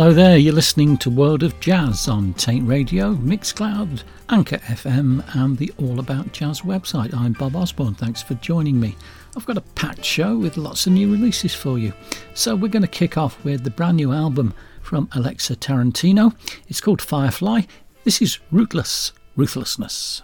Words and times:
Hello 0.00 0.14
there, 0.14 0.38
you're 0.38 0.54
listening 0.54 0.96
to 0.96 1.10
World 1.10 1.42
of 1.42 1.60
Jazz 1.60 2.08
on 2.08 2.32
Taint 2.32 2.66
Radio, 2.66 3.16
Mixcloud, 3.16 4.02
Anchor 4.30 4.56
FM, 4.56 5.22
and 5.36 5.58
the 5.58 5.70
All 5.76 6.00
About 6.00 6.32
Jazz 6.32 6.62
website. 6.62 7.14
I'm 7.14 7.34
Bob 7.34 7.54
Osborne, 7.54 7.92
thanks 7.92 8.22
for 8.22 8.32
joining 8.36 8.80
me. 8.80 8.96
I've 9.36 9.44
got 9.44 9.58
a 9.58 9.60
packed 9.60 10.02
show 10.02 10.38
with 10.38 10.56
lots 10.56 10.86
of 10.86 10.94
new 10.94 11.12
releases 11.12 11.54
for 11.54 11.78
you. 11.78 11.92
So 12.32 12.56
we're 12.56 12.68
going 12.68 12.80
to 12.80 12.88
kick 12.88 13.18
off 13.18 13.44
with 13.44 13.62
the 13.62 13.68
brand 13.68 13.98
new 13.98 14.10
album 14.10 14.54
from 14.80 15.06
Alexa 15.12 15.56
Tarantino. 15.56 16.34
It's 16.66 16.80
called 16.80 17.02
Firefly. 17.02 17.64
This 18.04 18.22
is 18.22 18.38
Rootless 18.50 19.12
Ruthlessness. 19.36 20.22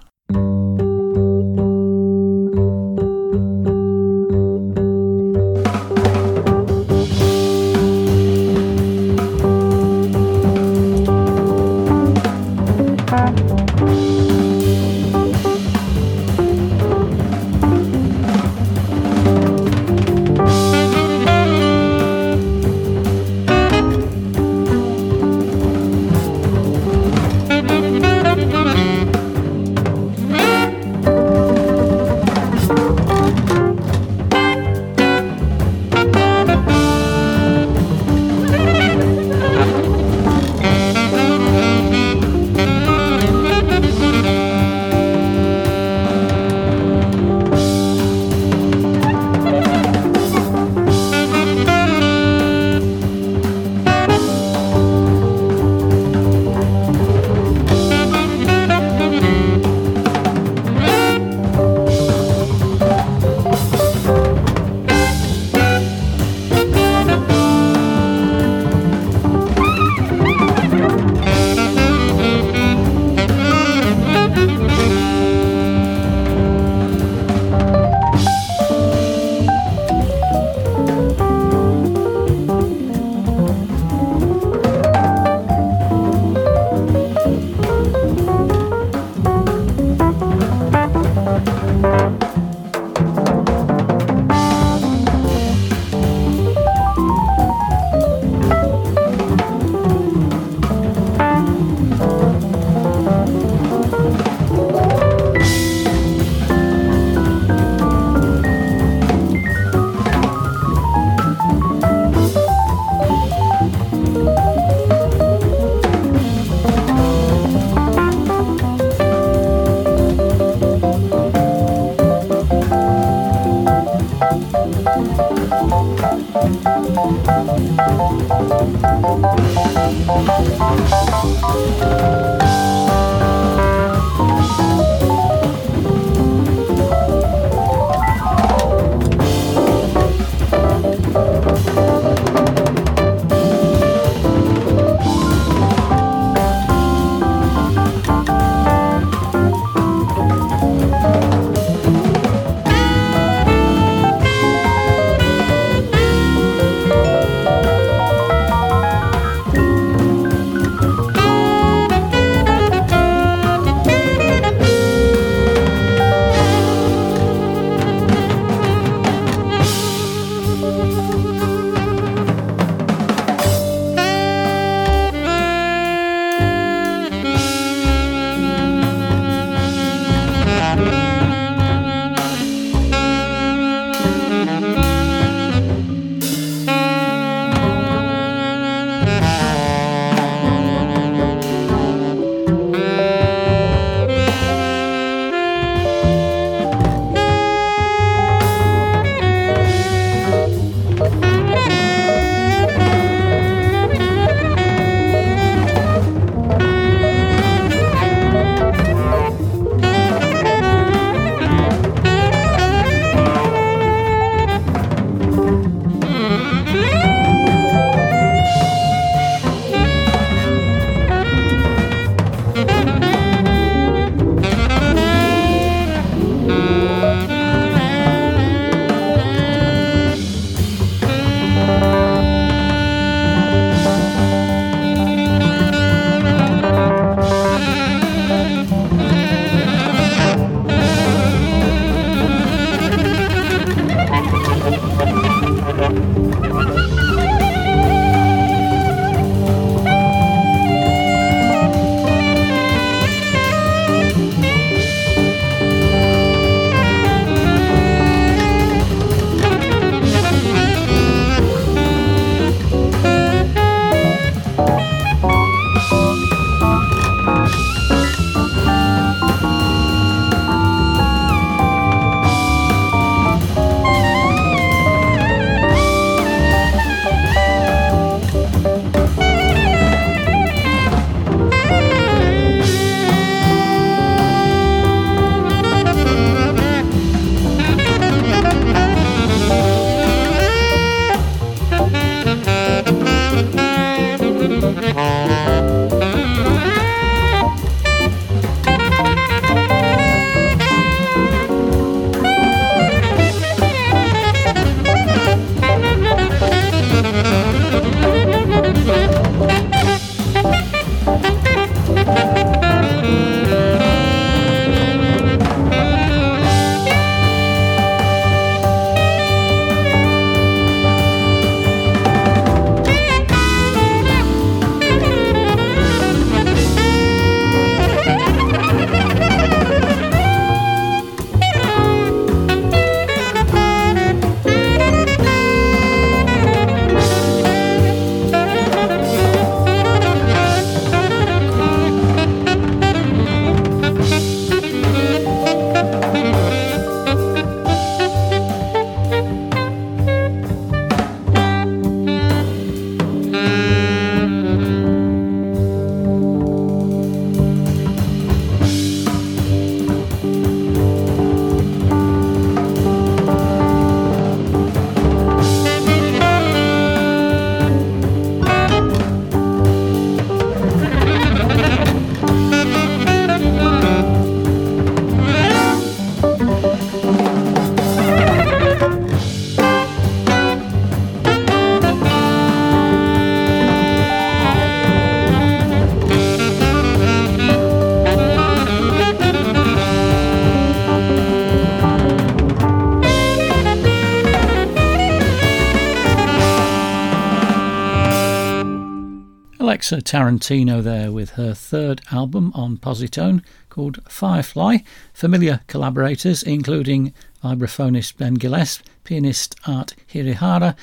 Alexa 399.93 400.03
Tarantino 400.03 400.83
there 400.83 401.13
with 401.13 401.31
her 401.31 401.55
third 401.55 402.01
album 402.11 402.51
on 402.57 402.77
Posi-Tone 402.77 403.41
called 403.69 404.01
Firefly. 404.09 404.79
Familiar 405.15 405.61
collaborators 405.69 406.43
including 406.43 407.15
vibraphonist 407.45 408.17
Behn 408.17 408.37
Gillece, 408.37 408.83
pianist 409.05 409.55
Art 409.65 409.95
Hirahara, 410.13 410.75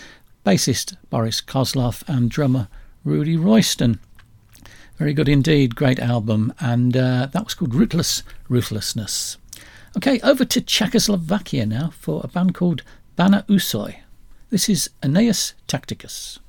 bassist 0.46 0.96
Boris 1.10 1.42
Kozlov, 1.42 2.08
and 2.08 2.32
drummer 2.32 2.70
Rudy 3.04 3.36
Royston. 3.36 4.00
Very 4.98 5.14
good 5.14 5.28
indeed, 5.28 5.76
great 5.76 6.00
album, 6.00 6.54
and 6.62 6.96
uh, 6.96 7.28
that 7.34 7.44
was 7.44 7.56
called 7.56 7.76
Rootless 7.76 8.24
Ruthlessness. 8.48 9.36
Okay, 9.98 10.22
over 10.22 10.46
to 10.46 10.62
Czechoslovakia 10.62 11.66
now 11.66 11.90
for 11.90 12.22
a 12.24 12.30
band 12.30 12.56
called 12.56 12.84
Bana 13.18 13.44
Usoy. 13.50 13.98
This 14.50 14.70
is 14.70 14.92
Aeneas 15.04 15.56
Tacticus. 15.68 16.40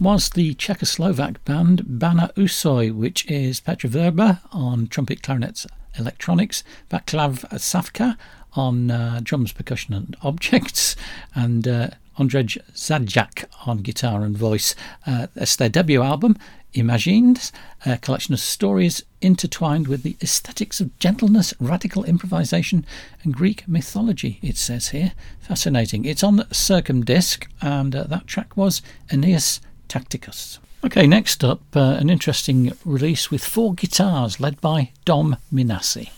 Was 0.00 0.30
the 0.30 0.54
Czechoslovak 0.54 1.44
band 1.44 1.82
Bana 1.86 2.30
Usoy, 2.34 2.90
which 2.90 3.30
is 3.30 3.60
Petr 3.60 3.86
Vrba 3.86 4.40
on 4.50 4.86
trumpet, 4.86 5.22
clarinets, 5.22 5.66
electronics, 5.98 6.64
Vaclav 6.90 7.44
Savka 7.58 8.16
on 8.54 8.90
uh, 8.90 9.20
drums, 9.22 9.52
percussion, 9.52 9.92
and 9.92 10.16
objects, 10.22 10.96
and 11.34 11.68
uh, 11.68 11.90
Andrzej 12.18 12.56
Zajac 12.72 13.44
on 13.66 13.78
guitar 13.82 14.22
and 14.22 14.38
voice. 14.38 14.74
Uh, 15.06 15.26
it's 15.36 15.56
their 15.56 15.68
debut 15.68 16.00
album, 16.00 16.38
Imagined, 16.72 17.50
a 17.84 17.98
collection 17.98 18.32
of 18.32 18.40
stories 18.40 19.02
intertwined 19.20 19.86
with 19.86 20.02
the 20.02 20.16
aesthetics 20.22 20.80
of 20.80 20.96
gentleness, 20.98 21.52
radical 21.60 22.04
improvisation, 22.04 22.86
and 23.22 23.34
Greek 23.34 23.68
mythology, 23.68 24.38
it 24.40 24.56
says 24.56 24.88
here. 24.88 25.12
Fascinating. 25.40 26.04
It's 26.06 26.22
on 26.22 26.38
Circumdisc, 26.52 27.48
and 27.60 27.94
uh, 27.94 28.04
that 28.04 28.28
track 28.28 28.56
was 28.56 28.82
Aeneas 29.10 29.60
Tacticus. 29.90 30.60
Okay, 30.84 31.06
next 31.06 31.44
up, 31.44 31.60
uh, 31.74 31.96
an 31.98 32.08
interesting 32.08 32.72
release 32.84 33.30
with 33.30 33.44
four 33.44 33.74
guitars 33.74 34.40
led 34.40 34.60
by 34.60 34.92
Dom 35.04 35.36
Minasi. 35.52 36.10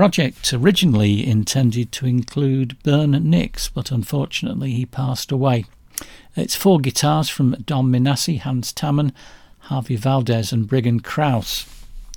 Project 0.00 0.54
originally 0.54 1.26
intended 1.26 1.92
to 1.92 2.06
include 2.06 2.82
Bern 2.82 3.10
Nix, 3.10 3.68
but 3.68 3.90
unfortunately 3.90 4.72
he 4.72 4.86
passed 4.86 5.30
away. 5.30 5.66
It's 6.34 6.56
four 6.56 6.80
guitars 6.80 7.28
from 7.28 7.52
Dom 7.66 7.92
Minasi, 7.92 8.40
Hans 8.40 8.72
Tammen, 8.72 9.12
Harvey 9.58 9.96
Valdez, 9.96 10.54
and 10.54 10.66
Briggan 10.66 11.00
Krauss. 11.00 11.66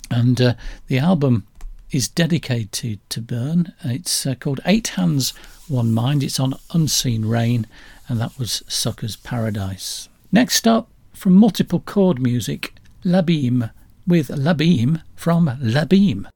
And 0.09 0.39
uh, 0.39 0.53
the 0.87 0.97
album 0.97 1.45
is 1.91 2.07
dedicated 2.07 3.01
to 3.09 3.19
Bern. 3.19 3.73
It's 3.83 4.25
uh, 4.25 4.35
called 4.35 4.61
Eight 4.65 4.87
Hands, 4.95 5.31
One 5.67 5.91
Mind. 5.91 6.23
It's 6.23 6.39
on 6.39 6.53
Unseen 6.73 7.25
Rain, 7.25 7.67
and 8.07 8.17
that 8.17 8.39
was 8.39 8.63
Sucker's 8.69 9.17
Paradise. 9.17 10.07
Next 10.31 10.65
up, 10.69 10.87
from 11.11 11.33
multiple 11.33 11.81
chord 11.81 12.21
music, 12.21 12.75
Labim 13.03 13.71
with 14.07 14.29
Labim 14.29 15.01
from 15.17 15.47
Labim. 15.61 16.27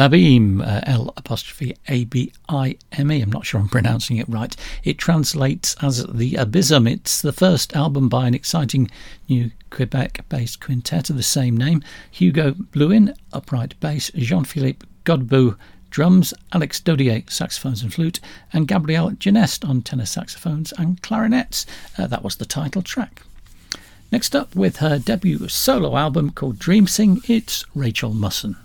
Labime, 0.00 0.66
uh, 0.66 0.80
L 0.84 1.12
apostrophe 1.18 1.76
A 1.88 2.06
B 2.06 2.32
I 2.48 2.78
M 2.92 3.12
E. 3.12 3.20
I'm 3.20 3.30
not 3.30 3.44
sure 3.44 3.60
I'm 3.60 3.68
pronouncing 3.68 4.16
it 4.16 4.26
right. 4.30 4.56
It 4.82 4.96
translates 4.96 5.76
as 5.82 6.06
the 6.06 6.36
Abysm. 6.36 6.90
It's 6.90 7.20
the 7.20 7.34
first 7.34 7.76
album 7.76 8.08
by 8.08 8.26
an 8.26 8.32
exciting 8.32 8.90
new 9.28 9.50
Quebec 9.68 10.24
based 10.30 10.58
quintet 10.58 11.10
of 11.10 11.16
the 11.16 11.22
same 11.22 11.54
name 11.54 11.84
Hugo 12.10 12.52
Blouin, 12.52 13.14
upright 13.34 13.78
bass, 13.80 14.10
Jean 14.14 14.44
Philippe 14.44 14.86
Godbout, 15.04 15.58
drums, 15.90 16.32
Alex 16.54 16.80
Dodier, 16.80 17.28
saxophones 17.28 17.82
and 17.82 17.92
flute, 17.92 18.20
and 18.54 18.66
Gabriel 18.66 19.10
Genest 19.10 19.68
on 19.68 19.82
tenor 19.82 20.06
saxophones 20.06 20.72
and 20.78 21.02
clarinets. 21.02 21.66
Uh, 21.98 22.06
that 22.06 22.24
was 22.24 22.36
the 22.36 22.46
title 22.46 22.80
track. 22.80 23.20
Next 24.10 24.34
up, 24.34 24.56
with 24.56 24.78
her 24.78 24.98
debut 24.98 25.46
solo 25.48 25.94
album 25.98 26.30
called 26.30 26.58
Dream 26.58 26.86
Sing, 26.86 27.20
it's 27.28 27.66
Rachel 27.74 28.14
Musson. 28.14 28.56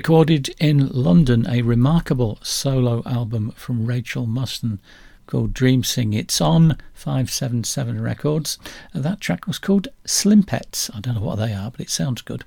Recorded 0.00 0.48
in 0.58 0.88
London 0.88 1.46
a 1.46 1.60
remarkable 1.60 2.38
solo 2.40 3.02
album 3.04 3.50
from 3.50 3.84
Rachel 3.84 4.24
Musson 4.24 4.80
called 5.26 5.52
Dream 5.52 5.84
Sing. 5.84 6.14
It's 6.14 6.40
on 6.40 6.78
577 6.94 8.00
Records. 8.00 8.56
That 8.94 9.20
track 9.20 9.46
was 9.46 9.58
called 9.58 9.88
Slimpets. 10.06 10.90
I 10.94 11.00
don't 11.00 11.16
know 11.16 11.20
what 11.20 11.36
they 11.36 11.52
are, 11.52 11.70
but 11.70 11.80
it 11.80 11.90
sounds 11.90 12.22
good. 12.22 12.44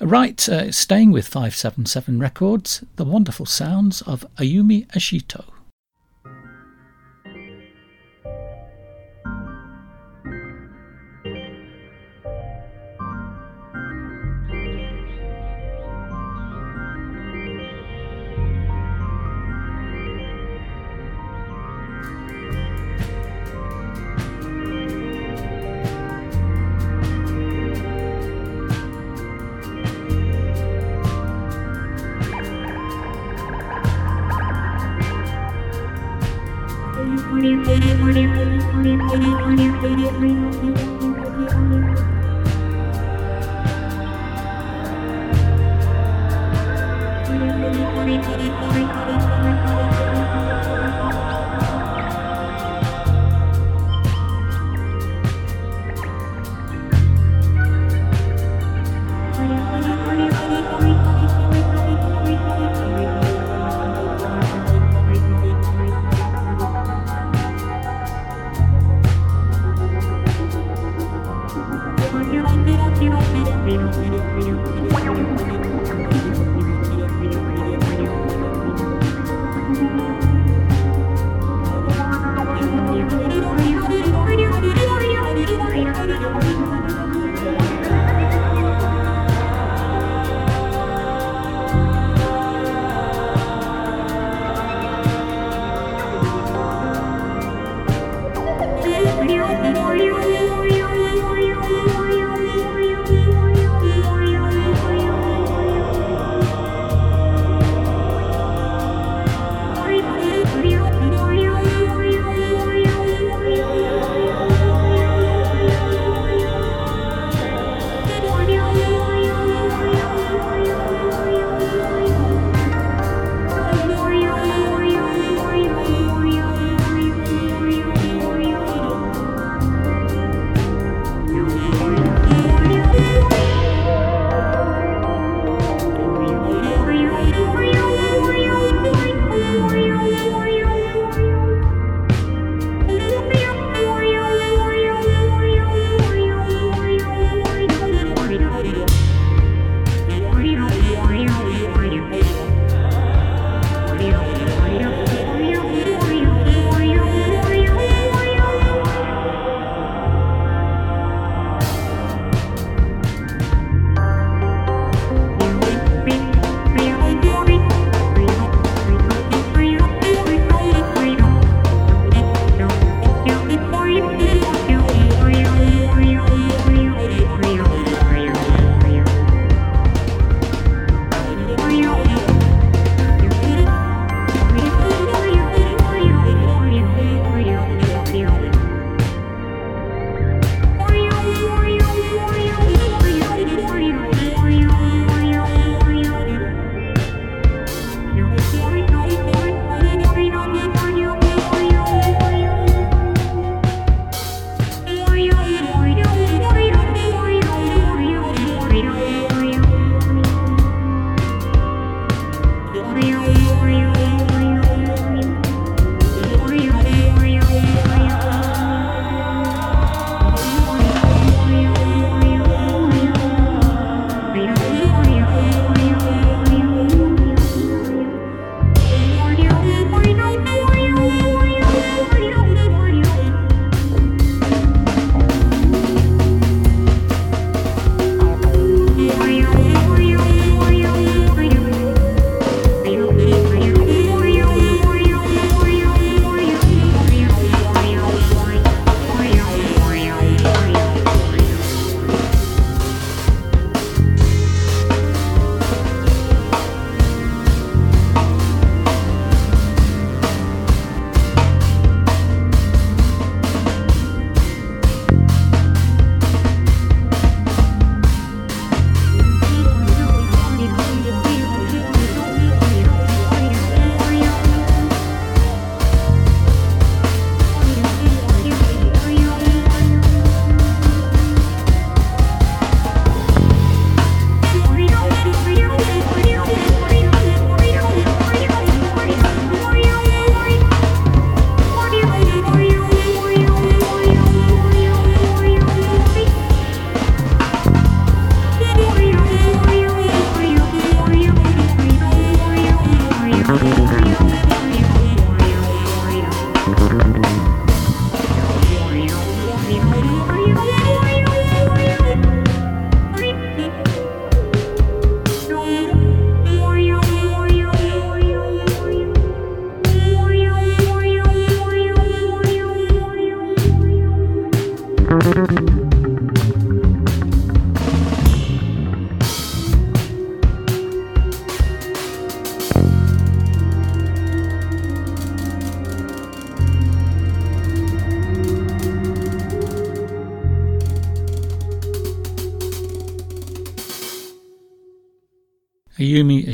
Right, 0.00 0.48
uh, 0.48 0.70
staying 0.70 1.10
with 1.10 1.26
577 1.26 2.20
Records, 2.20 2.84
the 2.94 3.04
wonderful 3.04 3.46
sounds 3.46 4.00
of 4.02 4.24
Ayumi 4.36 4.86
Ishito. 4.92 5.44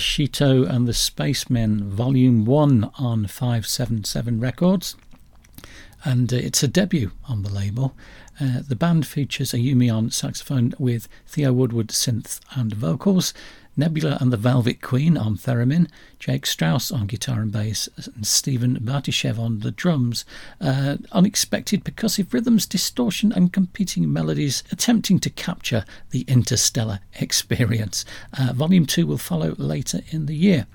Ishito 0.02 0.68
and 0.68 0.88
the 0.88 0.92
Spacemen, 0.92 1.88
Volume 1.88 2.44
1 2.44 2.90
on 2.98 3.28
577 3.28 4.40
Records. 4.40 4.96
And 6.02 6.32
uh, 6.32 6.36
it's 6.36 6.64
a 6.64 6.68
debut 6.68 7.12
on 7.28 7.44
the 7.44 7.48
label. 7.48 7.94
Uh, 8.40 8.62
the 8.66 8.74
band 8.74 9.06
features 9.06 9.52
Ayumi 9.52 9.94
on 9.94 10.10
saxophone 10.10 10.74
with 10.76 11.06
Theo 11.28 11.52
Woodward 11.52 11.88
synth 11.90 12.40
and 12.56 12.74
vocals, 12.74 13.32
Nebula 13.76 14.18
and 14.20 14.32
the 14.32 14.36
Velvet 14.36 14.82
Queen 14.82 15.16
on 15.16 15.36
theremin, 15.36 15.88
Jake 16.18 16.46
Strauss 16.46 16.90
on 16.90 17.06
guitar 17.06 17.40
and 17.40 17.50
bass, 17.50 17.88
and 18.14 18.26
Stephen 18.26 18.78
Bartishev 18.80 19.38
on 19.38 19.60
the 19.60 19.70
drums. 19.70 20.24
Uh, 20.60 20.98
unexpected 21.12 21.84
percussive 21.84 22.32
rhythms, 22.32 22.66
distortion, 22.66 23.32
and 23.32 23.52
competing 23.52 24.12
melodies, 24.12 24.62
attempting 24.70 25.18
to 25.20 25.30
capture 25.30 25.84
the 26.10 26.22
interstellar 26.28 27.00
experience. 27.20 28.04
Uh, 28.38 28.52
volume 28.52 28.86
2 28.86 29.06
will 29.06 29.18
follow 29.18 29.54
later 29.56 30.00
in 30.10 30.26
the 30.26 30.36
year. 30.36 30.66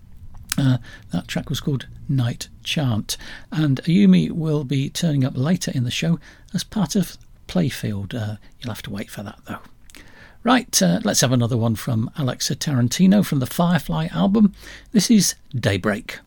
Uh, 0.57 0.79
that 1.11 1.27
track 1.27 1.49
was 1.49 1.59
called 1.59 1.85
Night 2.09 2.47
Chant, 2.63 3.15
and 3.51 3.79
Ayumi 3.83 4.31
will 4.31 4.63
be 4.63 4.89
turning 4.89 5.23
up 5.23 5.37
later 5.37 5.71
in 5.73 5.83
the 5.83 5.91
show 5.91 6.19
as 6.53 6.63
part 6.63 6.95
of 6.95 7.17
Playfield. 7.47 8.15
Uh, 8.15 8.37
you'll 8.59 8.73
have 8.73 8.81
to 8.83 8.89
wait 8.89 9.11
for 9.11 9.21
that 9.21 9.39
though. 9.45 9.59
Right, 10.43 10.81
uh, 10.81 10.99
let's 11.03 11.21
have 11.21 11.31
another 11.31 11.57
one 11.57 11.75
from 11.75 12.09
Alexa 12.17 12.55
Tarantino 12.55 13.25
from 13.25 13.39
the 13.39 13.45
Firefly 13.45 14.07
album. 14.13 14.53
This 14.91 15.11
is 15.11 15.35
Daybreak. 15.53 16.19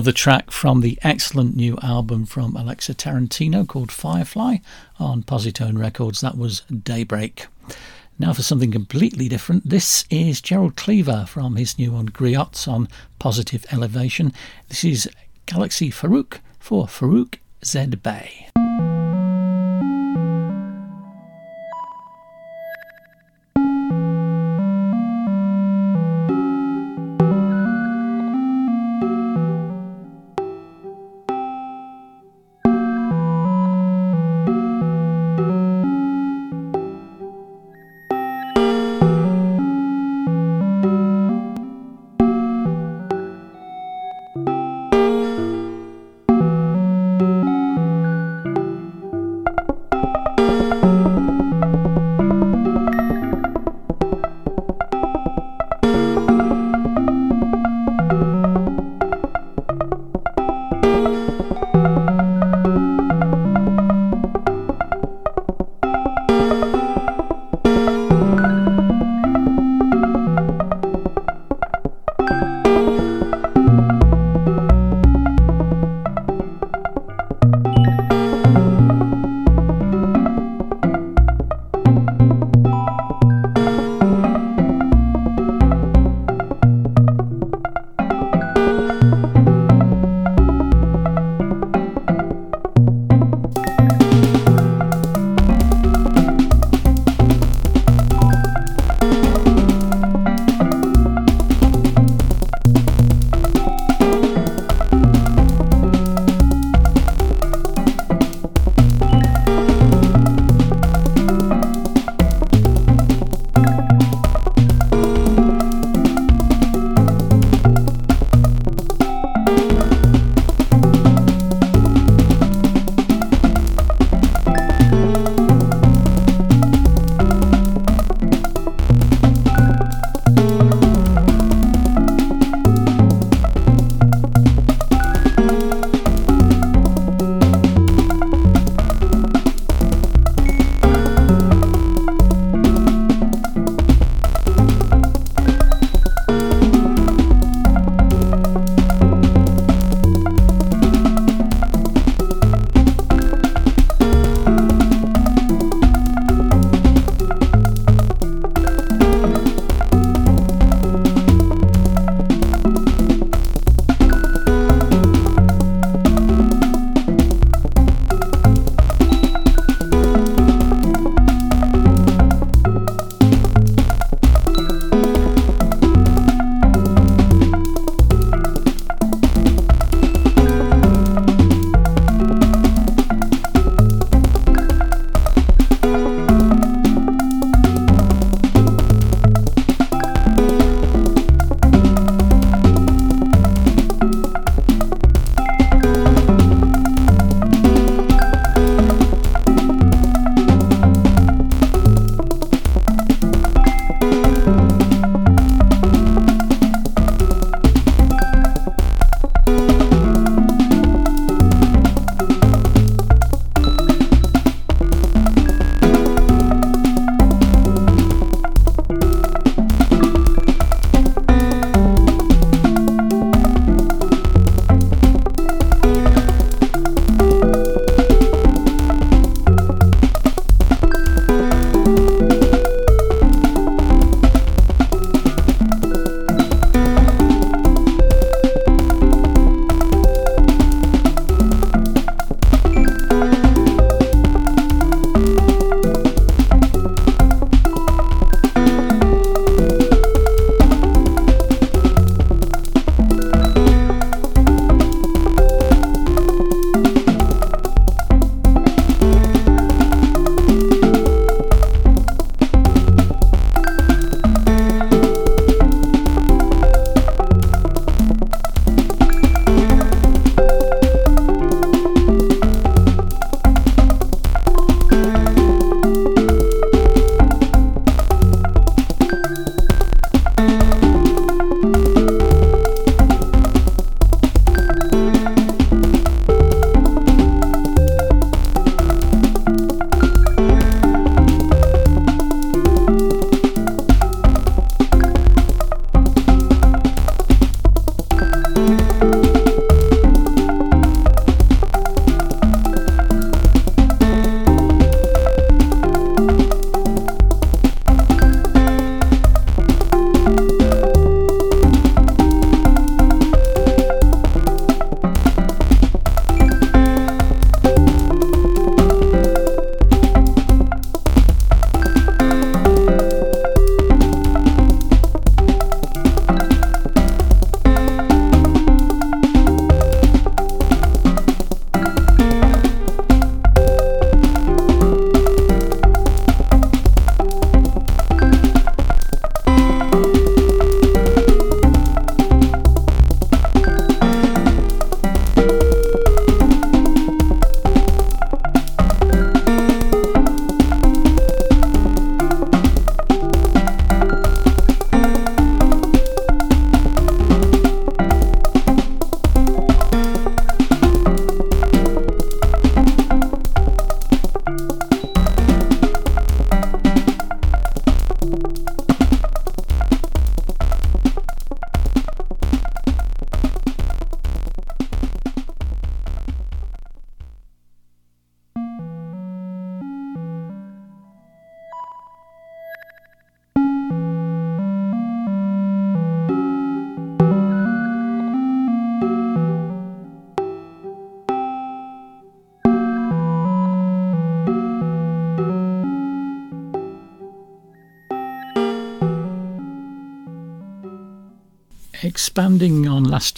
Another 0.00 0.12
track 0.12 0.50
from 0.50 0.80
the 0.80 0.98
excellent 1.02 1.54
new 1.54 1.76
album 1.82 2.24
from 2.24 2.56
Alexa 2.56 2.94
Tarantino 2.94 3.68
called 3.68 3.92
Firefly 3.92 4.56
on 4.98 5.22
Posi-Tone 5.22 5.76
Records. 5.76 6.22
That 6.22 6.38
was 6.38 6.62
Daybreak. 6.72 7.48
Now 8.18 8.32
for 8.32 8.40
something 8.40 8.72
completely 8.72 9.28
different. 9.28 9.68
This 9.68 10.06
is 10.08 10.40
Gerald 10.40 10.74
Cleaver 10.76 11.26
from 11.28 11.56
his 11.56 11.78
new 11.78 11.92
one 11.92 12.08
Griots 12.08 12.66
on 12.66 12.88
Positive 13.18 13.66
Elevation. 13.70 14.32
This 14.68 14.84
is 14.84 15.10
Galaxy 15.44 15.90
Farouk 15.90 16.38
for 16.58 16.86
Farouk 16.86 17.34
Z 17.62 17.84
Bey. 17.96 18.39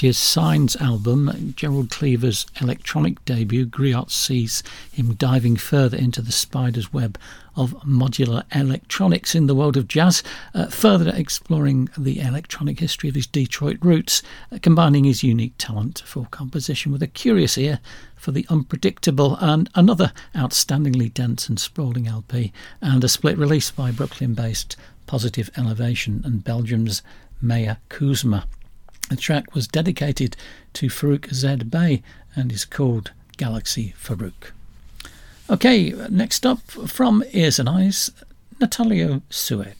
Year's 0.02 0.18
Signs 0.18 0.74
album, 0.76 1.54
Gerald 1.56 1.90
Cleaver's 1.90 2.46
electronic 2.60 3.24
debut, 3.24 3.66
Griot 3.66 4.10
sees 4.10 4.62
him 4.90 5.14
diving 5.14 5.56
further 5.56 5.96
into 5.96 6.22
the 6.22 6.32
spider's 6.32 6.92
web 6.92 7.18
of 7.54 7.72
modular 7.84 8.44
electronics 8.54 9.34
in 9.34 9.46
the 9.46 9.54
world 9.54 9.76
of 9.76 9.88
jazz, 9.88 10.22
uh, 10.54 10.66
further 10.66 11.12
exploring 11.14 11.88
the 11.96 12.20
electronic 12.20 12.80
history 12.80 13.08
of 13.08 13.14
his 13.14 13.26
Detroit 13.26 13.78
roots, 13.82 14.22
uh, 14.50 14.58
combining 14.62 15.04
his 15.04 15.22
unique 15.22 15.54
talent 15.58 16.02
for 16.04 16.26
composition 16.30 16.90
with 16.90 17.02
a 17.02 17.06
curious 17.06 17.58
ear 17.58 17.78
for 18.16 18.32
the 18.32 18.46
unpredictable 18.48 19.36
and 19.40 19.68
another 19.74 20.12
outstandingly 20.34 21.12
dense 21.12 21.48
and 21.48 21.60
sprawling 21.60 22.06
LP, 22.06 22.52
and 22.80 23.04
a 23.04 23.08
split 23.08 23.36
release 23.36 23.70
by 23.70 23.90
Brooklyn 23.90 24.34
based 24.34 24.76
Positive 25.06 25.50
Elevation 25.56 26.22
and 26.24 26.42
Belgium's 26.42 27.02
Maya 27.40 27.76
Kuzma. 27.88 28.46
The 29.12 29.18
track 29.18 29.54
was 29.54 29.68
dedicated 29.68 30.38
to 30.72 30.86
Farouk 30.86 31.34
Z. 31.34 31.64
Bey 31.64 32.02
and 32.34 32.50
is 32.50 32.64
called 32.64 33.12
Galaxy 33.36 33.94
Farouk. 34.02 34.52
Okay, 35.50 35.90
next 36.08 36.46
up 36.46 36.62
from 36.62 37.22
Ears 37.32 37.58
and 37.58 37.68
Eyes, 37.68 38.10
Natalio 38.58 39.20
Sued. 39.28 39.74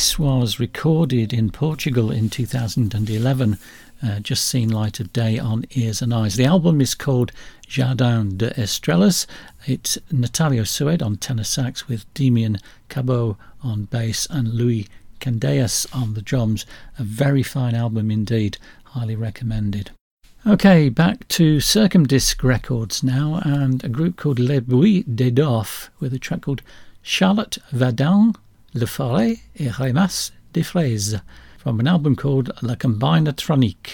This 0.00 0.18
was 0.18 0.58
recorded 0.58 1.30
in 1.34 1.50
Portugal 1.50 2.10
in 2.10 2.30
2011, 2.30 3.58
uh, 4.02 4.20
just 4.20 4.46
seen 4.46 4.70
light 4.70 4.98
of 4.98 5.12
day 5.12 5.38
on 5.38 5.66
Ears 5.72 6.00
and 6.00 6.14
Eyes. 6.14 6.36
The 6.36 6.46
album 6.46 6.80
is 6.80 6.94
called 6.94 7.32
Jardin 7.68 8.38
de 8.38 8.48
Estrelas. 8.58 9.26
It's 9.66 9.98
Natalio 10.10 10.66
Sued 10.66 11.02
on 11.02 11.18
tenor 11.18 11.44
sax 11.44 11.86
with 11.86 12.10
Demian 12.14 12.62
Cabaud 12.88 13.36
on 13.62 13.84
bass 13.84 14.26
and 14.30 14.54
Louis 14.54 14.88
Candeias 15.20 15.86
on 15.94 16.14
the 16.14 16.22
drums. 16.22 16.64
A 16.98 17.04
very 17.04 17.42
fine 17.42 17.74
album 17.74 18.10
indeed, 18.10 18.56
highly 18.84 19.16
recommended. 19.16 19.90
Okay, 20.46 20.88
back 20.88 21.28
to 21.28 21.58
Circumdisc 21.58 22.42
Records 22.42 23.02
now, 23.02 23.42
and 23.44 23.84
a 23.84 23.88
group 23.90 24.16
called 24.16 24.38
Les 24.38 24.60
Buis 24.60 25.04
des 25.14 25.30
Dorf 25.30 25.90
with 26.00 26.14
a 26.14 26.18
track 26.18 26.40
called 26.40 26.62
Charlotte 27.02 27.58
Vadin 27.70 28.34
Le 28.72 28.86
Forêt 28.86 29.38
et 29.56 29.68
Ramasse 29.68 30.32
des 30.52 30.62
Fraises 30.62 31.20
from 31.58 31.80
an 31.80 31.86
album 31.86 32.14
called 32.14 32.52
La 32.62 32.76
Combinatronique. 32.76 33.90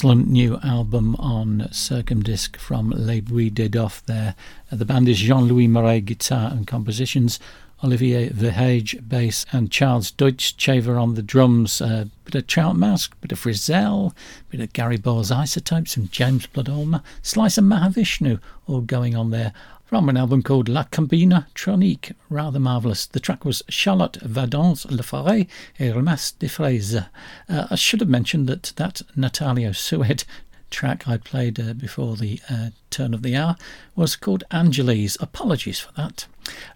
Excellent 0.00 0.28
new 0.28 0.58
album 0.64 1.14
on 1.16 1.68
Circumdisc 1.72 2.56
from 2.56 2.88
Les 2.88 3.20
Bruits 3.20 3.52
des 3.52 3.68
Doffes 3.68 4.00
there. 4.06 4.34
Uh, 4.72 4.76
the 4.76 4.86
band 4.86 5.10
is 5.10 5.18
Jean-Louis 5.18 5.66
Marais 5.66 6.00
guitar 6.00 6.50
and 6.50 6.66
compositions, 6.66 7.38
Olivier 7.84 8.30
Verhage 8.30 9.06
bass, 9.06 9.44
and 9.52 9.70
Charles 9.70 10.10
Deutschaver 10.10 10.98
on 10.98 11.16
the 11.16 11.22
drums. 11.22 11.82
Uh, 11.82 12.06
bit 12.24 12.34
of 12.34 12.46
Trout 12.46 12.76
Mask, 12.76 13.14
bit 13.20 13.30
of 13.30 13.40
Frisell, 13.40 14.14
bit 14.48 14.62
of 14.62 14.72
Gary 14.72 14.96
Boyle's 14.96 15.30
Isotopes 15.30 15.98
and 15.98 16.10
James 16.10 16.46
Blood 16.46 16.70
Ulmer, 16.70 17.02
Slice 17.20 17.58
of 17.58 17.64
Mahavishnu 17.64 18.40
all 18.66 18.80
going 18.80 19.14
on 19.14 19.28
there 19.28 19.52
from 19.90 20.08
an 20.08 20.16
album 20.16 20.40
called 20.40 20.68
La 20.68 20.84
Combina 20.84 21.48
Tronique. 21.52 22.12
Rather 22.28 22.60
marvellous. 22.60 23.06
The 23.06 23.18
track 23.18 23.44
was 23.44 23.64
Charlotte 23.68 24.18
Vadon's 24.22 24.88
Le 24.88 25.02
Forêt 25.02 25.48
et 25.80 25.92
Ramasse 25.92 26.30
des 26.30 26.46
Fraises. 26.46 27.06
Uh, 27.48 27.66
I 27.68 27.74
should 27.74 27.98
have 27.98 28.08
mentioned 28.08 28.46
that 28.46 28.72
that 28.76 29.02
Natalio 29.16 29.74
Sued 29.74 30.22
track 30.70 31.08
I 31.08 31.16
played 31.16 31.58
uh, 31.58 31.72
before 31.72 32.14
the 32.14 32.38
uh, 32.48 32.68
turn 32.90 33.14
of 33.14 33.22
the 33.22 33.34
hour 33.34 33.56
was 33.96 34.14
called 34.14 34.44
Angeles. 34.52 35.16
Apologies 35.20 35.80
for 35.80 35.90
that. 35.94 36.26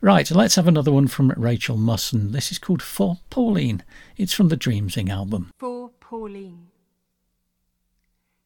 Right, 0.00 0.28
let's 0.32 0.56
have 0.56 0.66
another 0.66 0.90
one 0.90 1.06
from 1.06 1.32
Rachel 1.36 1.76
Musson. 1.76 2.32
This 2.32 2.50
is 2.50 2.58
called 2.58 2.82
For 2.82 3.18
Pauline. 3.30 3.84
It's 4.16 4.34
from 4.34 4.48
the 4.48 4.56
Dreamsing 4.56 5.08
album. 5.08 5.52
For 5.56 5.90
Pauline. 6.00 6.66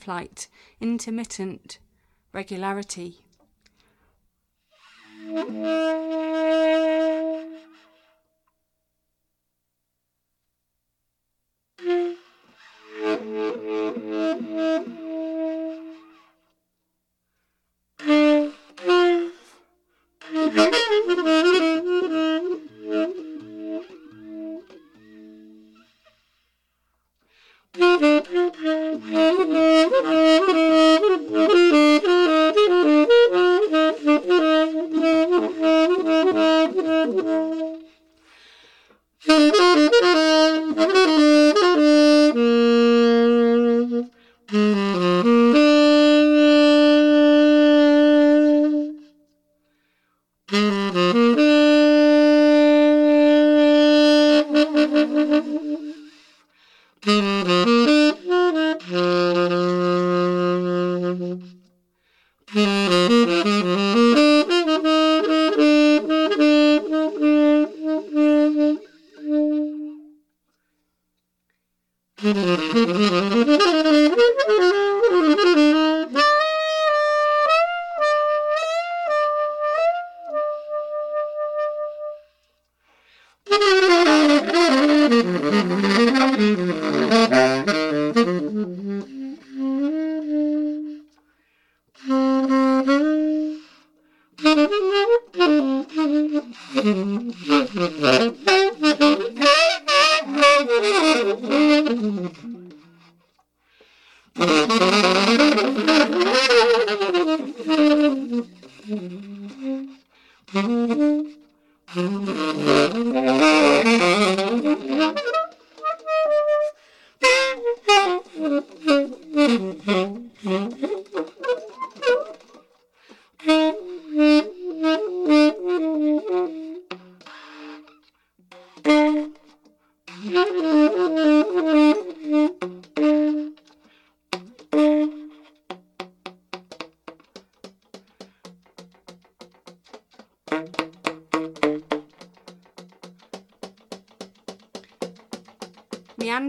Flight, 0.00 0.48
intermittent 0.80 1.78
regularity. 2.32 3.20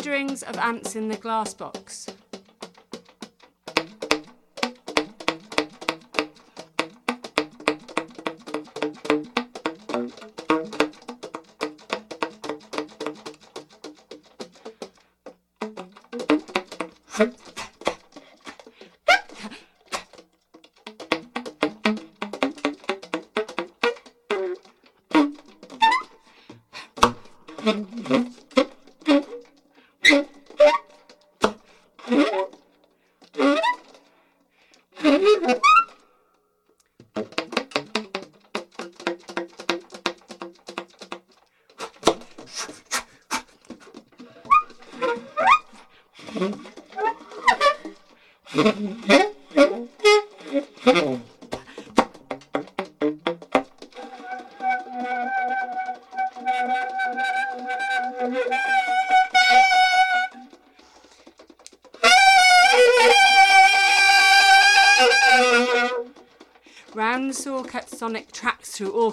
Meanderings 0.04 0.42
of 0.42 0.58
ants 0.58 0.96
in 0.96 1.10
the 1.10 1.16
glass 1.16 1.54
box. 1.54 2.08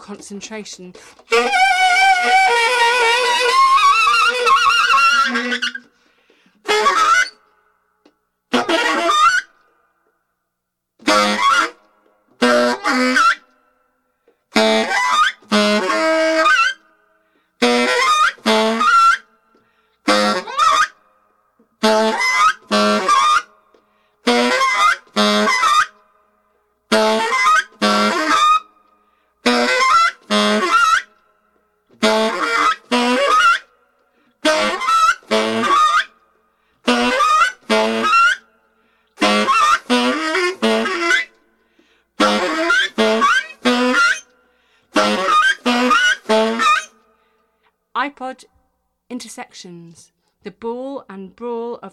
Concentration. 0.09 0.95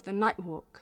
The 0.05 0.13
night 0.13 0.39
walk. 0.39 0.81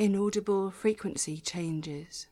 Inaudible 0.00 0.70
frequency 0.70 1.40
changes. 1.40 2.28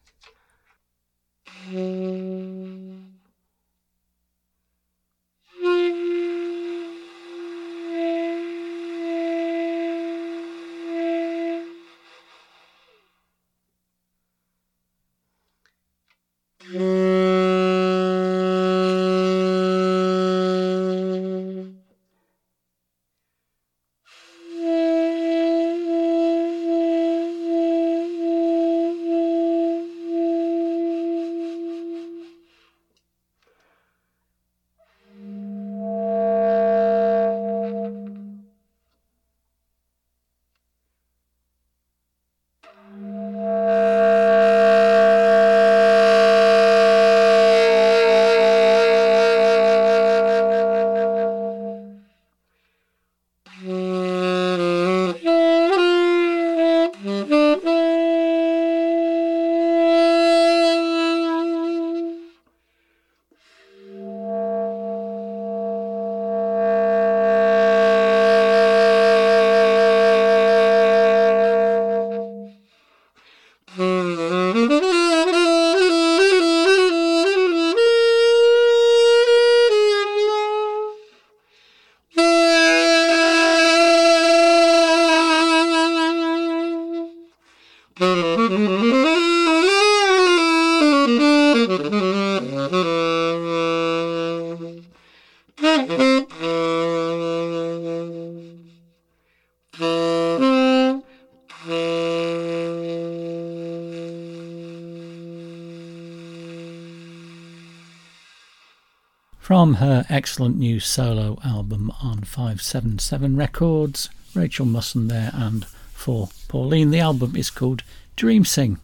Her 109.77 110.07
excellent 110.09 110.57
new 110.57 110.81
solo 110.81 111.39
album 111.44 111.93
on 112.03 112.23
577 112.23 113.36
Records, 113.36 114.09
Rachel 114.35 114.65
Musson 114.65 115.09
there, 115.09 115.31
and 115.35 115.66
for 115.93 116.31
Pauline, 116.48 116.90
the 116.90 117.01
album 117.01 117.36
is 117.36 117.51
called 117.51 117.82
Dream 118.16 118.44
Sing. 118.44 118.78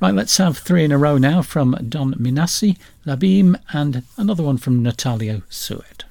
Right, 0.00 0.14
let's 0.14 0.36
have 0.36 0.58
three 0.58 0.84
in 0.84 0.92
a 0.92 0.98
row 0.98 1.16
now 1.16 1.42
from 1.42 1.72
Dom 1.88 2.14
Minasi, 2.14 2.76
Labim, 3.06 3.58
and 3.72 4.02
another 4.16 4.42
one 4.42 4.58
from 4.58 4.82
Natalio 4.84 5.42
Sued. 5.48 6.05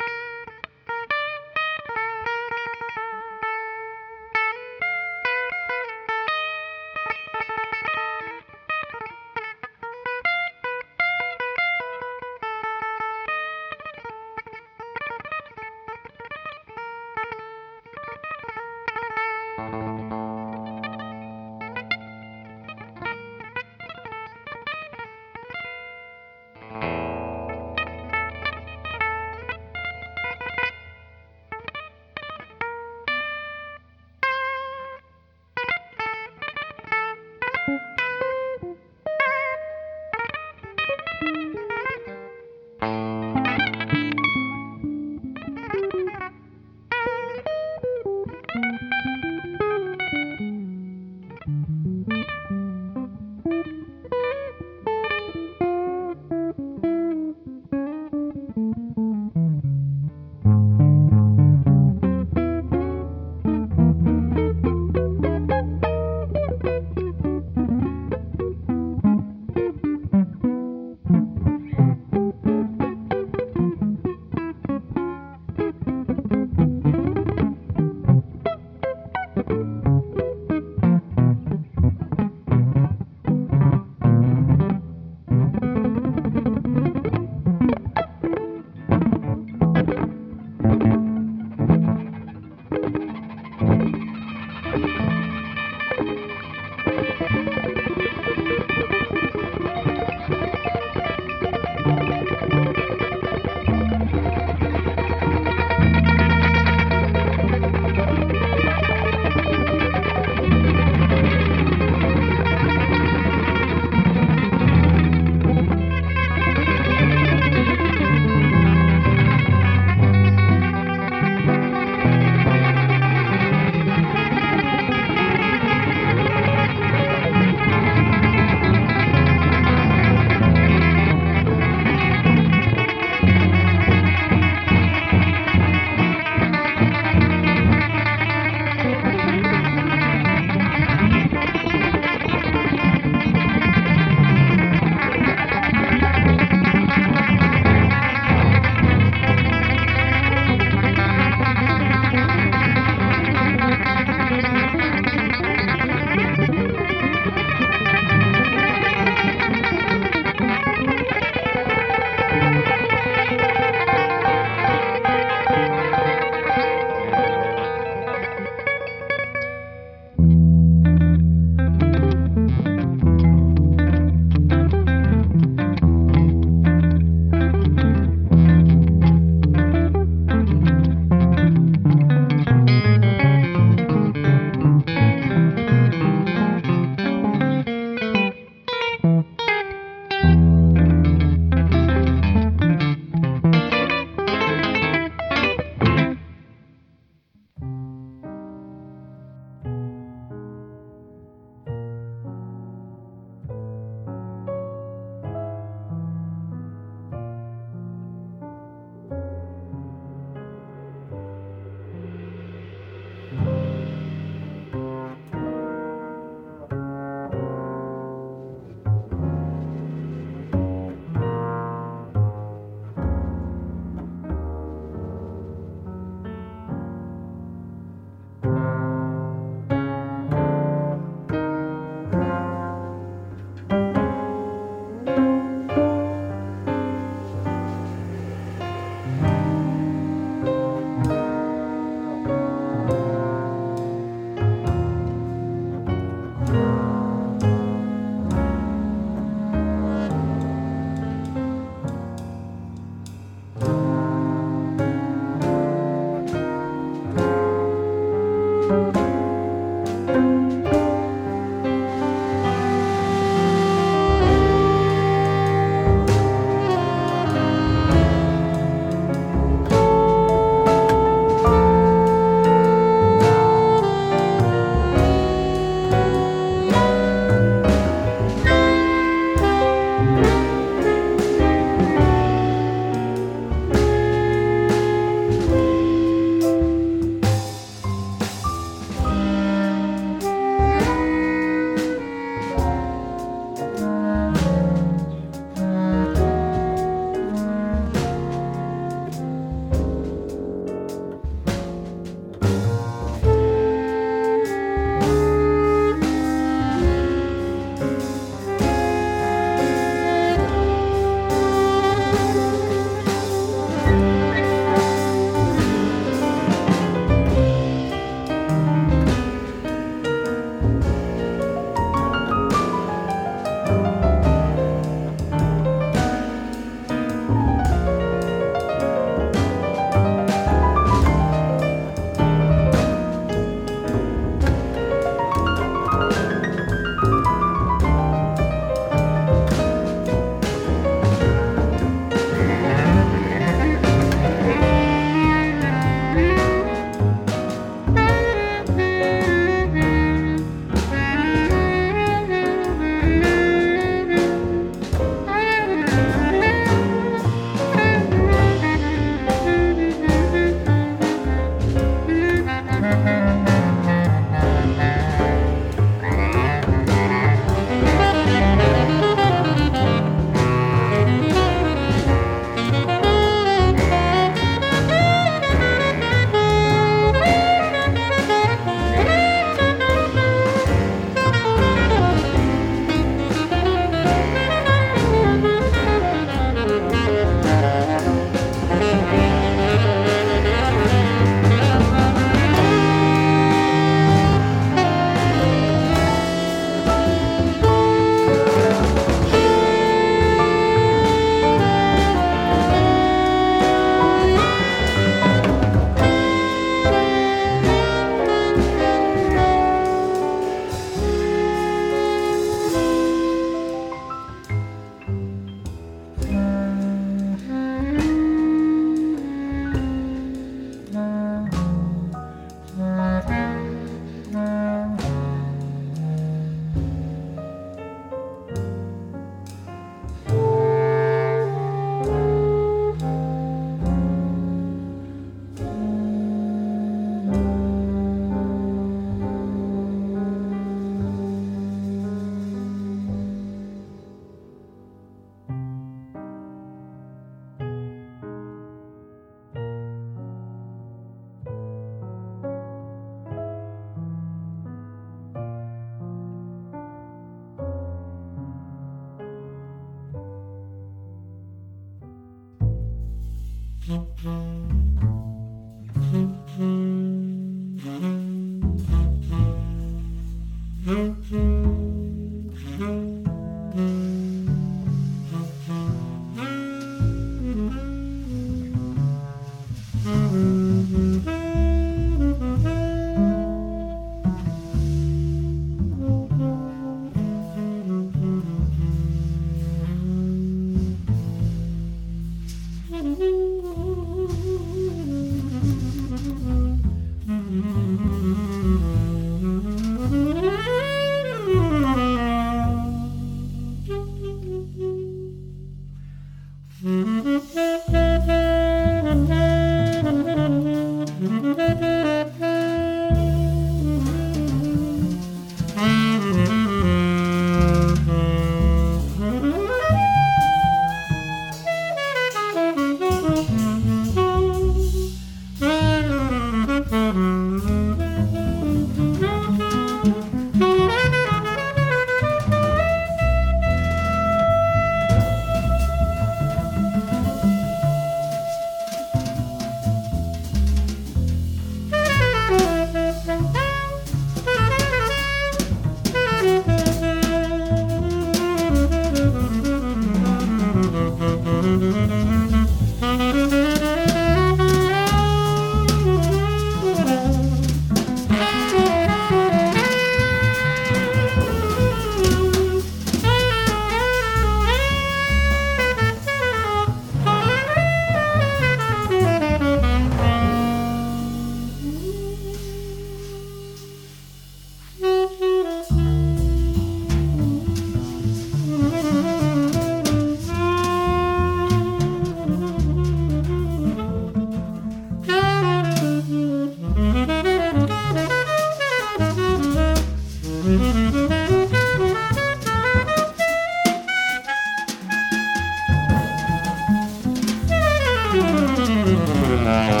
Mm-hmm. 599.71 600.00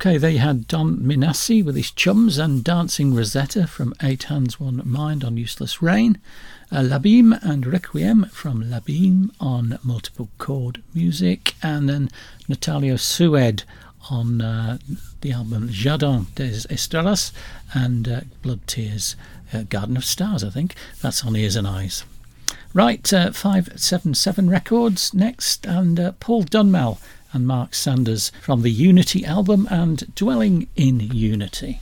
Okay, 0.00 0.16
they 0.16 0.38
had 0.38 0.66
Dom 0.66 1.00
Minasi 1.00 1.62
with 1.62 1.76
his 1.76 1.90
chums 1.90 2.38
and 2.38 2.64
Dancing 2.64 3.14
Rosetta 3.14 3.66
from 3.66 3.92
Eight 4.02 4.22
Hands 4.22 4.58
One 4.58 4.80
Mind 4.82 5.22
on 5.22 5.36
Unseen 5.36 5.68
Rain, 5.82 6.18
uh, 6.72 6.76
Labim 6.76 7.38
and 7.42 7.66
Requiem 7.66 8.24
from 8.30 8.64
Labim 8.64 9.28
on 9.38 9.78
multiple 9.82 10.30
chord 10.38 10.82
music, 10.94 11.54
and 11.62 11.86
then 11.86 12.08
Natalio 12.48 12.98
Sued 12.98 13.64
on 14.08 14.40
uh, 14.40 14.78
the 15.20 15.32
album 15.32 15.68
Jardin 15.68 16.28
des 16.34 16.62
Estrellas 16.70 17.30
and 17.74 18.08
uh, 18.08 18.20
Blood 18.40 18.66
Tears, 18.66 19.16
uh, 19.52 19.64
Garden 19.64 19.98
of 19.98 20.06
Stars, 20.06 20.42
I 20.42 20.48
think. 20.48 20.76
That's 21.02 21.26
on 21.26 21.36
Ears 21.36 21.56
and 21.56 21.66
Eyes. 21.66 22.04
Right, 22.72 23.12
uh, 23.12 23.32
577 23.32 24.48
Records 24.48 25.12
next, 25.12 25.66
and 25.66 26.00
uh, 26.00 26.12
Paul 26.20 26.44
Dunmall 26.44 27.00
and 27.32 27.46
Mark 27.46 27.74
Sanders 27.74 28.32
from 28.40 28.62
the 28.62 28.70
Unity 28.70 29.24
album 29.24 29.66
and 29.70 30.14
Dwelling 30.14 30.68
in 30.76 31.00
Unity. 31.00 31.80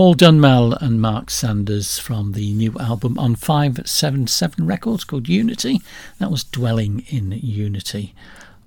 Paul 0.00 0.14
Dunmall 0.14 0.80
and 0.80 0.98
Mark 0.98 1.28
Sanders 1.28 1.98
from 1.98 2.32
the 2.32 2.54
new 2.54 2.74
album 2.78 3.18
on 3.18 3.34
577 3.34 4.66
Records 4.66 5.04
called 5.04 5.28
Unity. 5.28 5.82
That 6.18 6.30
was 6.30 6.42
Dwelling 6.42 7.04
in 7.08 7.32
Unity. 7.32 8.14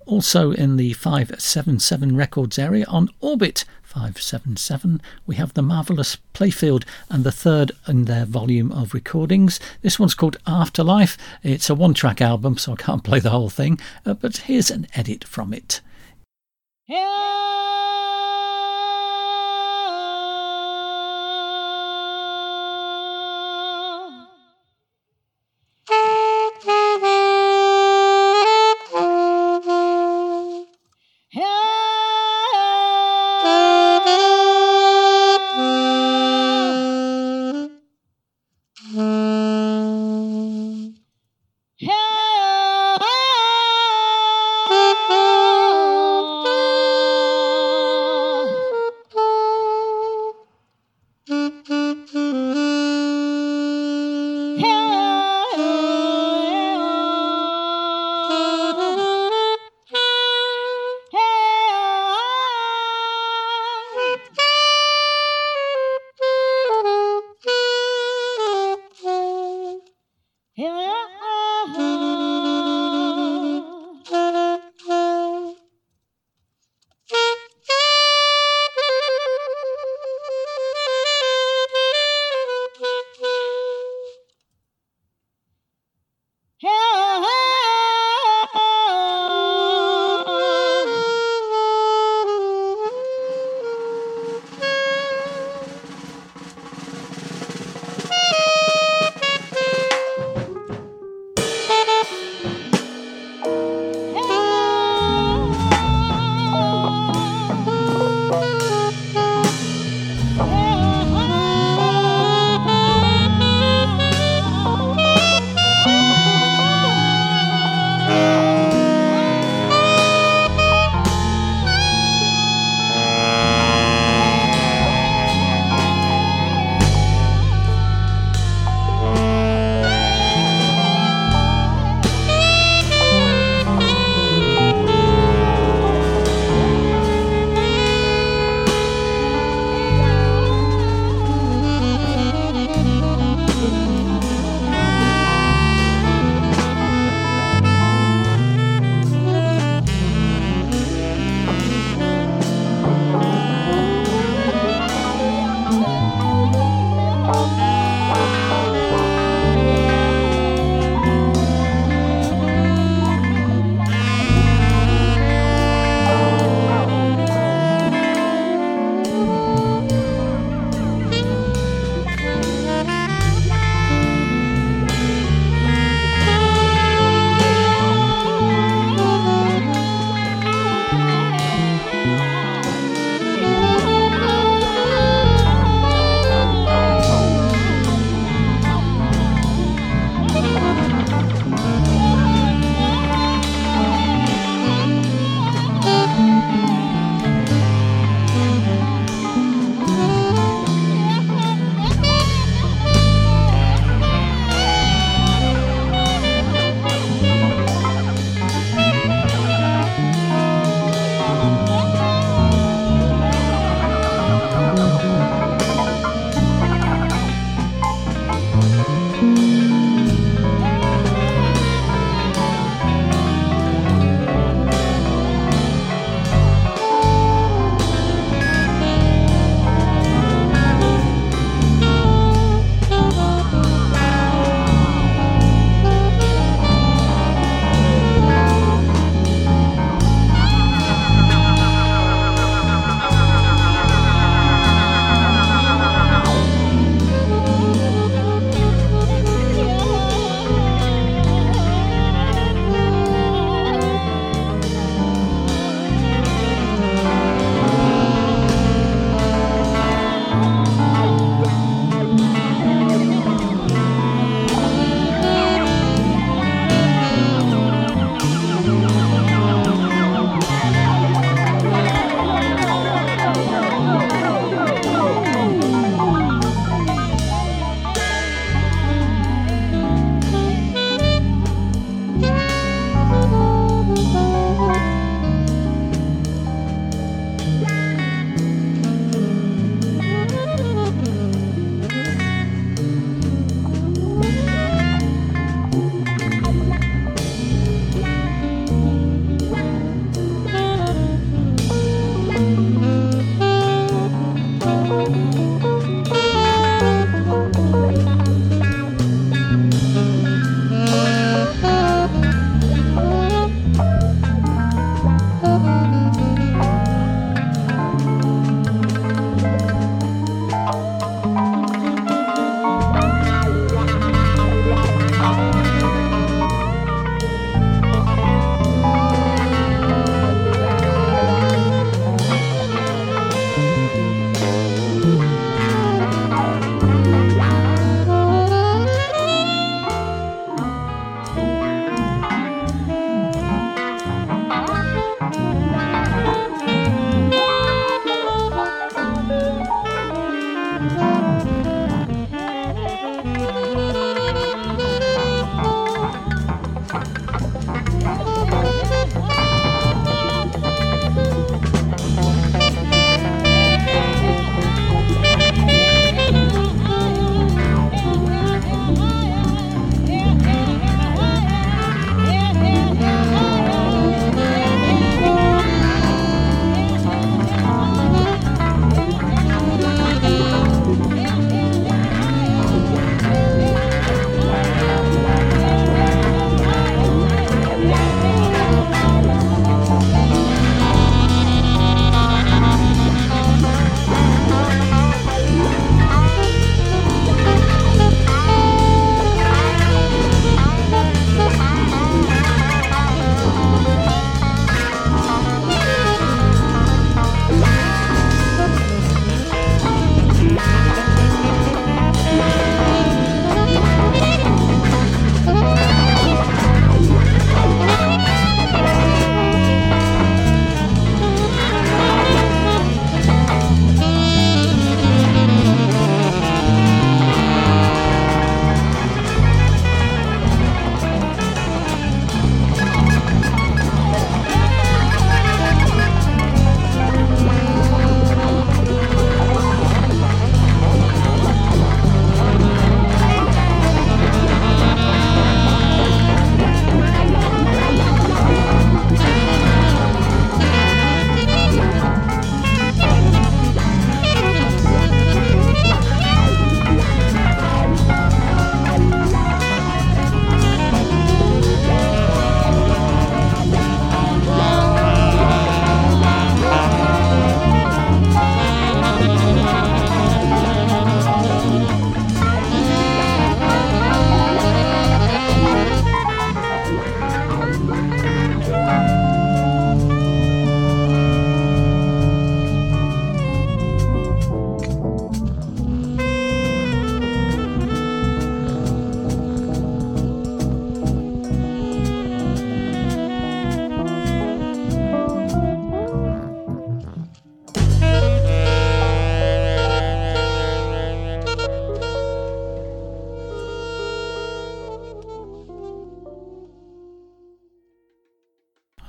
Also 0.06 0.52
in 0.52 0.78
the 0.78 0.94
577 0.94 2.16
Records 2.16 2.60
area 2.60 2.86
on 2.88 3.10
Orbit 3.20 3.66
577, 3.82 5.02
we 5.26 5.34
have 5.38 5.56
the 5.56 5.64
marvellous 5.64 6.20
Playfield 6.36 6.84
and 7.10 7.24
the 7.24 7.32
third 7.32 7.72
in 7.88 8.06
their 8.06 8.26
volume 8.26 8.72
of 8.72 8.94
recordings. 8.94 9.60
This 9.82 9.98
one's 9.98 10.14
called 10.14 10.38
Afterlife. 10.46 11.18
It's 11.42 11.68
a 11.68 11.74
one 11.74 11.96
track 11.96 12.22
album, 12.22 12.60
so 12.60 12.74
I 12.74 12.76
can't 12.76 13.04
play 13.04 13.20
the 13.20 13.32
whole 13.32 13.50
thing, 13.50 13.80
uh, 14.06 14.14
but 14.14 14.38
here's 14.38 14.70
an 14.70 14.86
edit 14.94 15.24
from 15.24 15.52
it. 15.52 15.82
Yeah. 16.86 17.73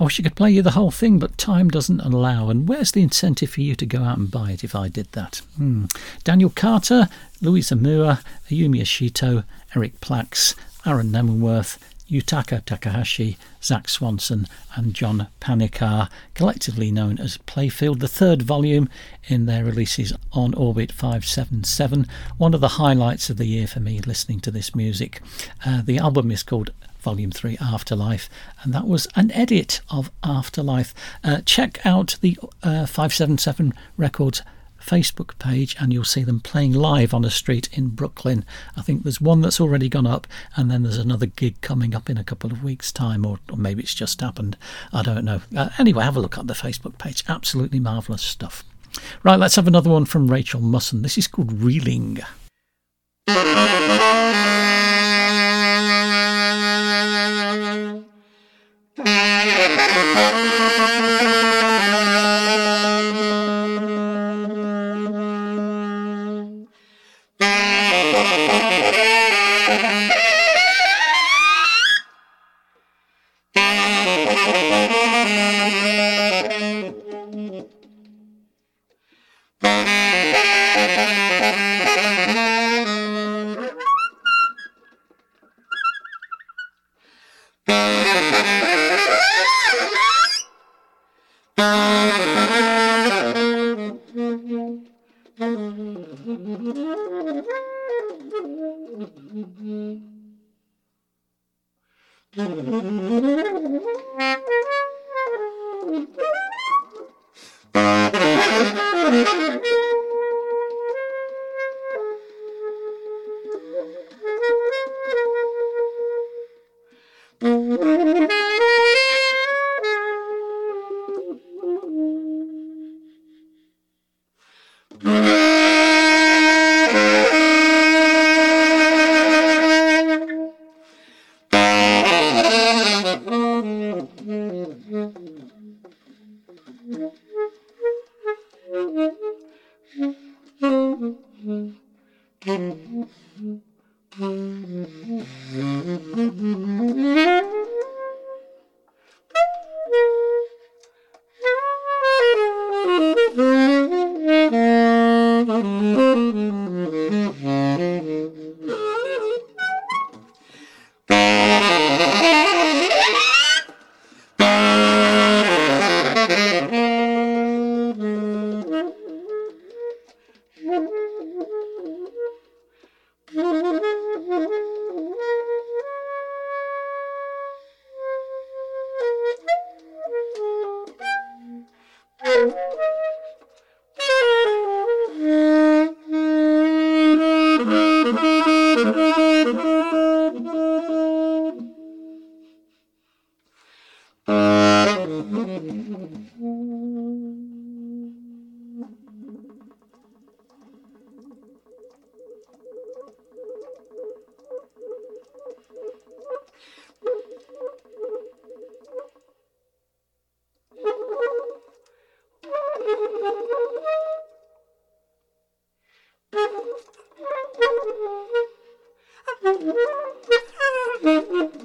I 0.05 0.07
wish 0.07 0.21
I 0.21 0.25
could 0.25 0.37
play 0.37 0.51
you 0.51 0.61
the 0.61 0.73
whole 0.73 0.91
thing, 0.91 1.19
but 1.19 1.39
time 1.39 1.71
doesn't 1.71 2.03
allow. 2.03 2.51
And 2.51 2.69
where's 2.69 2.93
the 2.93 3.01
incentive 3.01 3.49
for 3.49 3.63
you 3.63 3.75
to 3.77 3.87
go 3.87 4.05
out 4.05 4.19
and 4.19 4.31
buy 4.31 4.51
it 4.51 4.63
if 4.63 4.75
I 4.75 4.89
did 4.89 5.11
that? 5.13 5.41
Hmm. 5.57 5.87
Daniel 6.25 6.51
Carter, 6.51 7.09
Louise 7.41 7.71
Amura, 7.71 8.23
Ayumi 8.51 8.83
Ishito, 8.83 9.45
Eric 9.75 10.03
Plaks, 10.03 10.55
Aaron 10.85 11.11
Namenwirth, 11.11 11.79
Yutaka 12.07 12.63
Takahashi, 12.67 13.39
Zach 13.63 13.89
Swanson, 13.89 14.47
and 14.77 14.93
John 14.93 15.29
Panikar, 15.41 16.11
collectively 16.35 16.91
known 16.91 17.19
as 17.19 17.39
Playfield, 17.39 18.01
the 18.01 18.07
third 18.07 18.43
volume 18.43 18.91
in 19.29 19.47
their 19.47 19.65
releases 19.65 20.13
on 20.33 20.53
Orbit 20.53 20.93
577. 20.93 22.07
One 22.37 22.53
of 22.53 22.61
the 22.61 22.77
highlights 22.77 23.31
of 23.31 23.39
the 23.39 23.47
year 23.47 23.67
for 23.67 23.81
me 23.81 24.01
listening 24.01 24.41
to 24.41 24.51
this 24.51 24.75
music. 24.75 25.23
Uh, 25.65 25.81
the 25.81 25.97
album 25.97 26.31
is 26.31 26.43
called 26.43 26.73
Volume 27.05 27.31
3 27.31 27.59
Afterlife, 27.61 28.29
and 28.63 28.73
that 28.73 28.87
was 28.87 29.07
an 29.15 29.31
edit 29.33 29.83
of 29.91 30.11
Afterlife. 30.23 30.95
Uh, 31.23 31.43
check 31.45 31.85
out 31.85 32.17
the 32.23 32.37
uh, 32.63 32.87
577 32.87 33.75
Records 33.97 34.43
Facebook 34.81 35.39
page 35.39 35.77
and 35.81 35.93
you'll 35.93 36.05
see 36.05 36.25
them 36.25 36.41
playing 36.41 36.73
live 36.73 37.15
on 37.15 37.25
a 37.25 37.31
street 37.31 37.69
in 37.73 37.89
Brooklyn. 37.89 38.45
I 38.77 38.83
think 38.83 39.03
there's 39.03 39.21
one 39.21 39.41
that's 39.41 39.61
already 39.61 39.89
gone 39.89 40.07
up, 40.07 40.27
and 40.57 40.71
then 40.71 40.83
there's 40.83 40.99
another 40.99 41.27
gig 41.27 41.61
coming 41.61 41.95
up 41.95 42.11
in 42.11 42.19
a 42.19 42.25
couple 42.25 42.51
of 42.51 42.65
weeks' 42.65 42.93
time, 42.93 43.25
or, 43.27 43.39
or 43.51 43.57
maybe 43.57 43.83
it's 43.83 43.95
just 43.95 44.21
happened. 44.21 44.57
I 44.93 45.03
don't 45.03 45.25
know. 45.25 45.41
Uh, 45.57 45.71
anyway, 45.79 46.05
have 46.05 46.17
a 46.17 46.21
look 46.21 46.39
at 46.39 46.47
the 46.47 46.55
Facebook 46.55 46.99
page. 46.99 47.23
Absolutely 47.29 47.81
marvellous 47.81 48.23
stuff. 48.23 48.65
Right, 49.23 49.39
let's 49.39 49.57
have 49.57 49.67
another 49.67 49.91
one 49.91 50.05
from 50.07 50.31
Rachel 50.31 50.61
Musson. 50.61 51.03
This 51.03 51.19
is 51.19 51.27
called 51.27 51.53
Reeling. 51.53 52.21
Thank. 59.05 61.05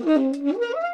Mm-hmm. 0.09 0.51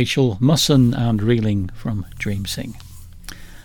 Rachel 0.00 0.38
Musson 0.40 0.94
and 0.94 1.22
Reeling 1.22 1.68
from 1.74 2.06
Dream 2.16 2.46
Sing. 2.46 2.74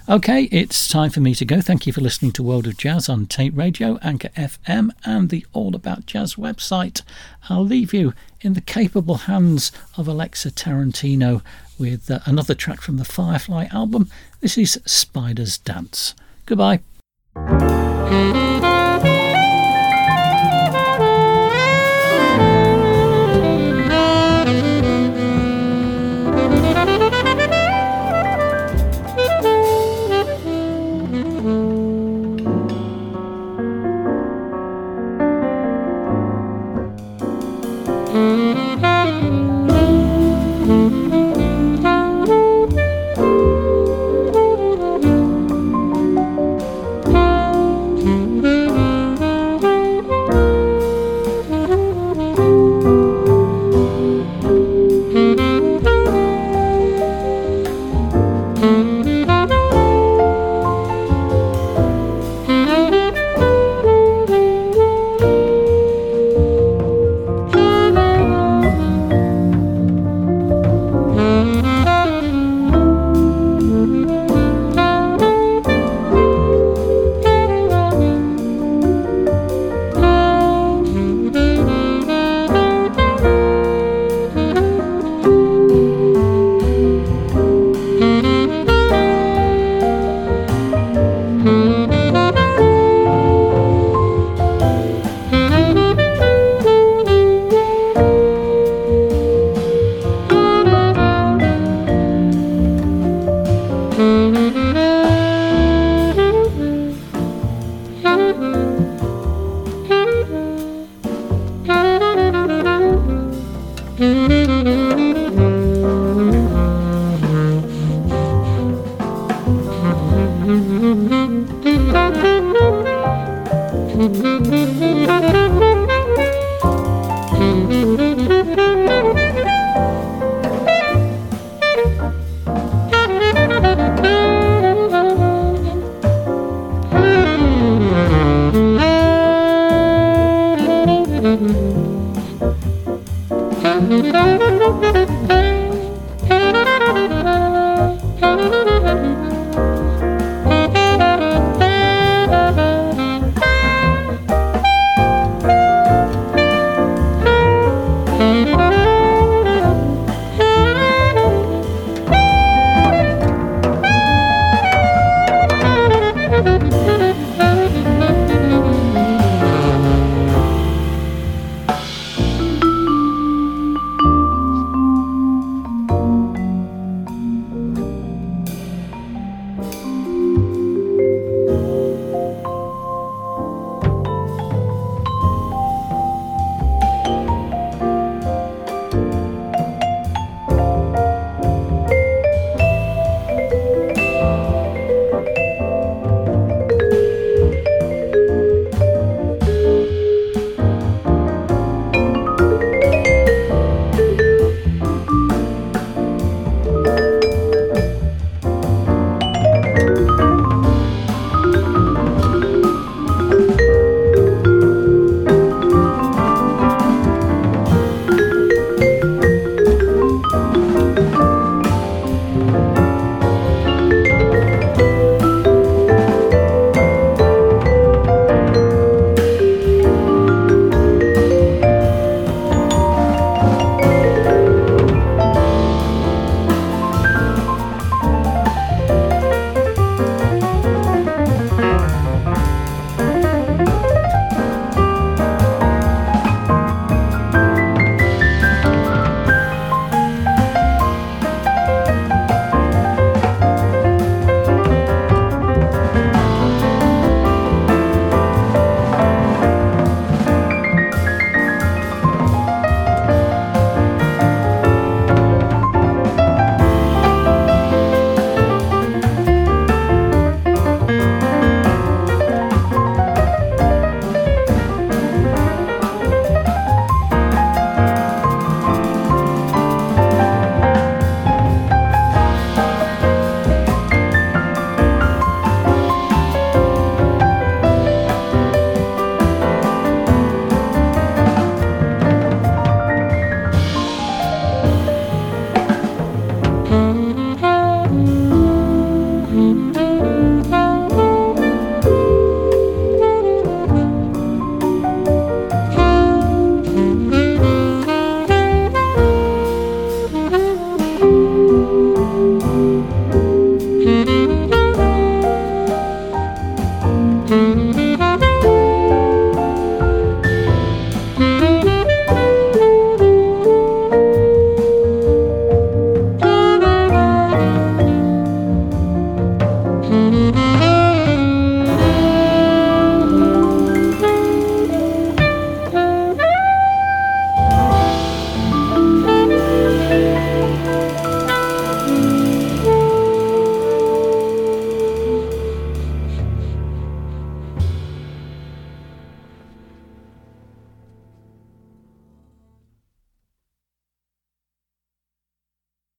Okay, 0.10 0.50
it's 0.52 0.90
time 0.90 1.10
for 1.10 1.22
me 1.22 1.34
to 1.34 1.46
go. 1.46 1.62
Thank 1.62 1.88
you 1.88 1.94
for 1.94 2.02
listening 2.02 2.34
to 2.34 2.44
World 2.44 2.68
of 2.68 2.76
Jazz 2.76 3.08
on 3.08 3.26
Taint 3.26 3.56
Radio, 3.56 3.98
Anchor 4.02 4.28
FM, 4.36 4.90
and 5.06 5.30
the 5.30 5.46
All 5.54 5.74
About 5.74 6.08
Jazz 6.08 6.36
website. 6.36 7.04
I'll 7.48 7.64
leave 7.64 7.94
you 7.94 8.14
in 8.42 8.52
the 8.52 8.60
capable 8.60 9.16
hands 9.16 9.72
of 9.96 10.10
Alexa 10.10 10.52
Tarantino 10.52 11.42
with 11.80 12.12
uh, 12.12 12.20
another 12.26 12.54
track 12.54 12.82
from 12.82 12.98
the 12.98 13.06
Firefly 13.06 13.68
album. 13.72 14.10
This 14.42 14.58
is 14.58 14.78
Spider's 14.86 15.58
Dance. 15.58 16.16
Goodbye. 16.46 16.82